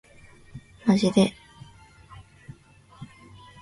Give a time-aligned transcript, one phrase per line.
[0.85, 1.31] マジで